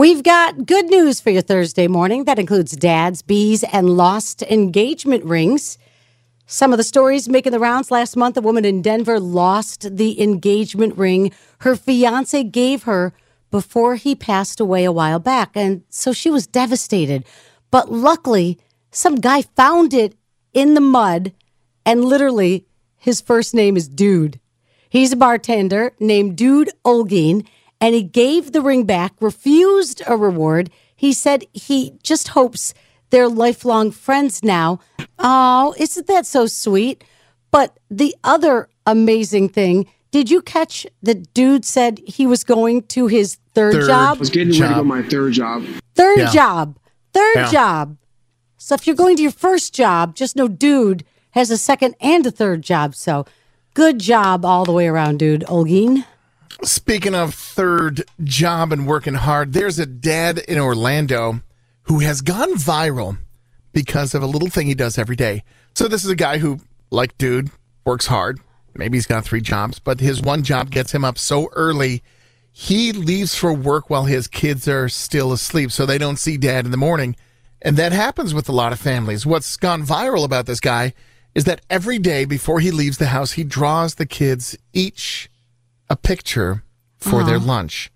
We've 0.00 0.22
got 0.22 0.64
good 0.64 0.86
news 0.86 1.20
for 1.20 1.28
your 1.28 1.42
Thursday 1.42 1.86
morning. 1.86 2.24
That 2.24 2.38
includes 2.38 2.74
dads, 2.74 3.20
bees, 3.20 3.62
and 3.64 3.98
lost 3.98 4.40
engagement 4.44 5.26
rings. 5.26 5.76
Some 6.46 6.72
of 6.72 6.78
the 6.78 6.84
stories 6.84 7.28
making 7.28 7.52
the 7.52 7.58
rounds 7.58 7.90
last 7.90 8.16
month 8.16 8.38
a 8.38 8.40
woman 8.40 8.64
in 8.64 8.80
Denver 8.80 9.20
lost 9.20 9.98
the 9.98 10.18
engagement 10.22 10.96
ring 10.96 11.32
her 11.58 11.76
fiance 11.76 12.42
gave 12.44 12.84
her 12.84 13.12
before 13.50 13.96
he 13.96 14.14
passed 14.14 14.58
away 14.58 14.84
a 14.84 14.90
while 14.90 15.18
back. 15.18 15.50
And 15.54 15.82
so 15.90 16.14
she 16.14 16.30
was 16.30 16.46
devastated. 16.46 17.26
But 17.70 17.92
luckily, 17.92 18.58
some 18.90 19.16
guy 19.16 19.42
found 19.42 19.92
it 19.92 20.14
in 20.54 20.72
the 20.72 20.80
mud, 20.80 21.34
and 21.84 22.06
literally, 22.06 22.64
his 22.96 23.20
first 23.20 23.52
name 23.52 23.76
is 23.76 23.86
Dude. 23.86 24.40
He's 24.88 25.12
a 25.12 25.16
bartender 25.16 25.92
named 26.00 26.38
Dude 26.38 26.70
Olgin 26.86 27.46
and 27.80 27.94
he 27.94 28.02
gave 28.02 28.52
the 28.52 28.60
ring 28.60 28.84
back, 28.84 29.12
refused 29.20 30.02
a 30.06 30.16
reward. 30.16 30.70
He 30.94 31.12
said 31.12 31.44
he 31.52 31.94
just 32.02 32.28
hopes 32.28 32.74
they're 33.10 33.28
lifelong 33.28 33.90
friends 33.90 34.42
now. 34.42 34.80
Oh, 35.18 35.74
isn't 35.78 36.06
that 36.06 36.26
so 36.26 36.46
sweet? 36.46 37.02
But 37.50 37.78
the 37.90 38.14
other 38.22 38.68
amazing 38.86 39.48
thing, 39.48 39.86
did 40.10 40.30
you 40.30 40.42
catch 40.42 40.86
the 41.02 41.14
dude 41.14 41.64
said 41.64 42.00
he 42.06 42.26
was 42.26 42.44
going 42.44 42.82
to 42.88 43.06
his 43.06 43.38
third, 43.54 43.74
Third 43.74 43.86
job? 43.88 44.16
I 44.16 44.20
was 44.20 44.30
getting 44.30 44.48
ready 44.60 44.74
to 44.74 44.80
go 44.80 44.84
my 44.84 45.02
third 45.02 45.32
job. 45.32 45.64
Third 45.94 46.18
Yeah. 46.18 46.30
job. 46.30 46.78
Third 47.12 47.36
Yeah. 47.36 47.50
job. 47.50 47.96
So 48.56 48.74
if 48.74 48.86
you're 48.86 48.94
going 48.96 49.16
to 49.16 49.22
your 49.22 49.32
first 49.32 49.74
job, 49.74 50.14
just 50.14 50.36
know 50.36 50.46
dude 50.46 51.04
has 51.32 51.50
a 51.50 51.56
second 51.56 51.94
and 52.00 52.26
a 52.26 52.30
third 52.30 52.62
job. 52.62 52.94
So 52.94 53.24
good 53.74 53.98
job 53.98 54.44
all 54.44 54.64
the 54.64 54.72
way 54.72 54.86
around, 54.86 55.18
dude. 55.18 55.44
Olgin. 55.48 56.04
Speaking 56.62 57.14
of 57.14 57.34
third 57.34 58.02
job 58.22 58.72
and 58.72 58.86
working 58.86 59.14
hard, 59.14 59.52
there's 59.52 59.78
a 59.78 59.86
dad 59.86 60.38
in 60.38 60.58
Orlando 60.58 61.40
who 61.84 62.00
has 62.00 62.20
gone 62.20 62.54
viral 62.54 63.18
because 63.72 64.14
of 64.14 64.22
a 64.22 64.26
little 64.26 64.50
thing 64.50 64.66
he 64.66 64.74
does 64.74 64.98
every 64.98 65.16
day. 65.16 65.42
So 65.74 65.88
this 65.88 66.04
is 66.04 66.10
a 66.10 66.16
guy 66.16 66.38
who, 66.38 66.60
like 66.90 67.16
dude, 67.18 67.50
works 67.84 68.06
hard. 68.06 68.40
Maybe 68.74 68.96
he's 68.96 69.06
got 69.06 69.24
three 69.24 69.40
jobs, 69.40 69.78
but 69.78 70.00
his 70.00 70.20
one 70.20 70.42
job 70.42 70.70
gets 70.70 70.92
him 70.92 71.04
up 71.04 71.18
so 71.18 71.48
early. 71.52 72.02
He 72.52 72.92
leaves 72.92 73.34
for 73.34 73.52
work 73.52 73.88
while 73.88 74.04
his 74.04 74.28
kids 74.28 74.68
are 74.68 74.88
still 74.88 75.32
asleep, 75.32 75.72
so 75.72 75.86
they 75.86 75.98
don't 75.98 76.18
see 76.18 76.36
dad 76.36 76.66
in 76.66 76.70
the 76.70 76.76
morning. 76.76 77.16
And 77.62 77.76
that 77.76 77.92
happens 77.92 78.34
with 78.34 78.48
a 78.48 78.52
lot 78.52 78.72
of 78.72 78.80
families. 78.80 79.24
What's 79.24 79.56
gone 79.56 79.82
viral 79.82 80.24
about 80.24 80.46
this 80.46 80.60
guy 80.60 80.94
is 81.34 81.44
that 81.44 81.62
every 81.70 81.98
day 81.98 82.24
before 82.24 82.60
he 82.60 82.70
leaves 82.70 82.98
the 82.98 83.06
house, 83.06 83.32
he 83.32 83.44
draws 83.44 83.94
the 83.94 84.06
kids 84.06 84.56
each 84.72 85.29
a 85.90 85.96
picture 85.96 86.64
for 86.96 87.22
their 87.24 87.36
uh-huh. 87.36 87.46
lunch 87.46 87.90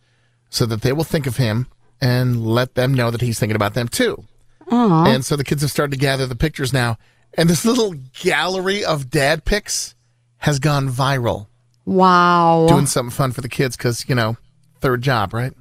so 0.51 0.67
that 0.67 0.83
they 0.83 0.93
will 0.93 1.05
think 1.05 1.27
of 1.27 1.39
him 1.39 1.69
and 2.01 2.47
let 2.47 2.75
them 2.75 2.93
know 2.93 3.11
that 3.11 3.23
he's 3.23 3.39
thinking 3.39 3.57
about 3.57 3.73
them 3.73 3.89
too. 3.89 4.25
And 4.71 5.25
so 5.25 5.37
the 5.37 5.45
kids 5.45 5.63
have 5.63 5.71
started 5.71 5.93
to 5.93 5.99
gather 5.99 6.27
the 6.27 6.35
pictures 6.35 6.73
now. 6.73 6.99
And 7.37 7.49
this 7.49 7.65
little 7.65 7.95
gallery 8.21 8.85
of 8.85 9.11
dad 9.11 9.45
pics 9.45 9.95
has 10.39 10.59
gone 10.59 10.89
viral. 10.89 11.47
Wow. 11.85 12.67
Doing 12.69 12.87
something 12.87 13.11
fun 13.11 13.33
for 13.33 13.41
the 13.41 13.49
kids 13.49 13.77
because, 13.77 14.09
you 14.09 14.15
know, 14.15 14.37
third 14.81 15.03
job, 15.03 15.33
right? 15.33 15.53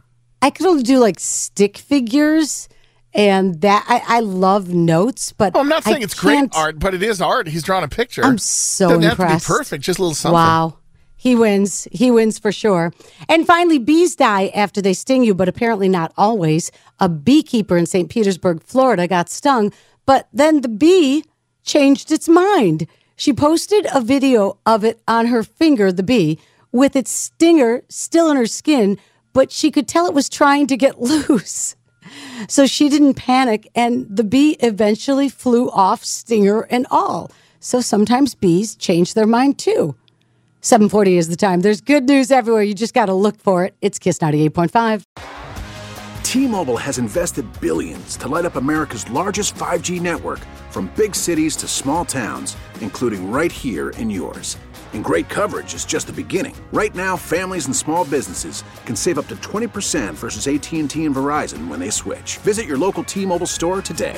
I 0.41 0.49
could 0.49 0.65
only 0.65 0.83
do 0.83 0.99
like 0.99 1.19
stick 1.19 1.77
figures, 1.77 2.67
and 3.13 3.61
that 3.61 3.85
I, 3.87 4.17
I 4.17 4.19
love 4.21 4.69
notes, 4.69 5.31
but 5.31 5.55
Oh, 5.55 5.59
I'm 5.59 5.69
not 5.69 5.83
saying 5.83 6.01
I 6.01 6.03
it's 6.03 6.19
great 6.19 6.49
art, 6.53 6.79
but 6.79 6.93
it 6.93 7.03
is 7.03 7.21
art. 7.21 7.47
He's 7.47 7.63
drawn 7.63 7.83
a 7.83 7.87
picture. 7.87 8.23
I'm 8.25 8.37
so 8.37 8.89
Doesn't 8.89 9.03
impressed. 9.03 9.31
have 9.31 9.41
to 9.41 9.47
be 9.47 9.57
perfect, 9.57 9.83
just 9.83 9.99
a 9.99 10.01
little 10.01 10.15
something. 10.15 10.33
Wow. 10.33 10.77
He 11.23 11.35
wins. 11.35 11.87
He 11.89 12.11
wins 12.11 12.37
for 12.37 12.51
sure. 12.51 12.91
And 13.29 13.47
finally, 13.47 13.79
bees 13.79 14.13
die 14.13 14.47
after 14.47 14.81
they 14.81 14.93
sting 14.93 15.23
you, 15.23 15.33
but 15.33 15.47
apparently 15.47 15.87
not 15.87 16.11
always. 16.17 16.69
A 16.99 17.07
beekeeper 17.07 17.77
in 17.77 17.85
St. 17.85 18.09
Petersburg, 18.09 18.61
Florida 18.61 19.07
got 19.07 19.29
stung, 19.29 19.71
but 20.05 20.27
then 20.33 20.59
the 20.59 20.67
bee 20.67 21.23
changed 21.63 22.11
its 22.11 22.27
mind. 22.27 22.87
She 23.15 23.31
posted 23.31 23.87
a 23.93 24.01
video 24.01 24.57
of 24.65 24.83
it 24.83 24.99
on 25.07 25.27
her 25.27 25.43
finger, 25.43 25.93
the 25.93 26.03
bee, 26.03 26.39
with 26.73 26.93
its 26.93 27.11
stinger 27.11 27.83
still 27.87 28.29
in 28.29 28.35
her 28.35 28.45
skin, 28.45 28.97
but 29.31 29.49
she 29.49 29.71
could 29.71 29.87
tell 29.87 30.07
it 30.07 30.13
was 30.13 30.27
trying 30.27 30.67
to 30.67 30.75
get 30.75 30.99
loose. 31.29 31.77
So 32.49 32.65
she 32.65 32.89
didn't 32.89 33.13
panic, 33.13 33.71
and 33.73 34.07
the 34.13 34.25
bee 34.25 34.57
eventually 34.59 35.29
flew 35.29 35.69
off, 35.69 36.03
stinger 36.03 36.63
and 36.63 36.85
all. 36.91 37.31
So 37.61 37.79
sometimes 37.79 38.35
bees 38.35 38.75
change 38.75 39.13
their 39.13 39.25
mind 39.25 39.57
too. 39.57 39.95
740 40.63 41.17
is 41.17 41.27
the 41.27 41.35
time. 41.35 41.59
There's 41.59 41.81
good 41.81 42.05
news 42.05 42.31
everywhere. 42.31 42.63
You 42.63 42.73
just 42.73 42.93
got 42.93 43.07
to 43.07 43.13
look 43.13 43.35
for 43.37 43.65
it. 43.65 43.75
It's 43.81 43.99
Kiss 43.99 44.19
98.5. 44.19 45.03
T-Mobile 46.23 46.77
has 46.77 46.97
invested 46.97 47.45
billions 47.59 48.15
to 48.15 48.29
light 48.29 48.45
up 48.45 48.55
America's 48.55 49.09
largest 49.11 49.55
5G 49.55 49.99
network 49.99 50.39
from 50.71 50.89
big 50.95 51.15
cities 51.15 51.57
to 51.57 51.67
small 51.67 52.05
towns, 52.05 52.55
including 52.79 53.29
right 53.29 53.51
here 53.51 53.89
in 53.89 54.09
yours. 54.09 54.57
And 54.93 55.03
great 55.03 55.27
coverage 55.27 55.73
is 55.73 55.83
just 55.83 56.07
the 56.07 56.13
beginning. 56.13 56.55
Right 56.71 56.95
now, 56.95 57.17
families 57.17 57.65
and 57.65 57.75
small 57.75 58.05
businesses 58.05 58.63
can 58.85 58.95
save 58.95 59.19
up 59.19 59.27
to 59.27 59.35
20% 59.35 60.13
versus 60.13 60.47
AT&T 60.47 60.79
and 60.79 60.89
Verizon 60.89 61.67
when 61.67 61.81
they 61.81 61.89
switch. 61.89 62.37
Visit 62.37 62.67
your 62.67 62.77
local 62.77 63.03
T-Mobile 63.03 63.47
store 63.47 63.81
today. 63.81 64.17